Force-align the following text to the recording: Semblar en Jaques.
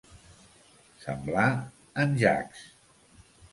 Semblar 1.03 1.45
en 2.05 2.19
Jaques. 2.25 2.67